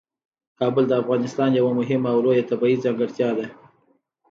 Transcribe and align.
کابل 0.59 0.83
د 0.87 0.93
افغانستان 1.01 1.49
یوه 1.59 1.71
مهمه 1.79 2.09
او 2.13 2.19
لویه 2.25 2.43
طبیعي 2.51 2.77
ځانګړتیا 2.83 3.29
ده. 3.37 3.45